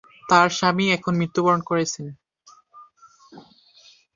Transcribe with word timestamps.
তাঁর 0.29 0.47
স্বামী 0.57 0.85
এখন 0.89 1.13
মৃত্যুবরণ 1.17 1.61
করেছেন। 1.69 2.05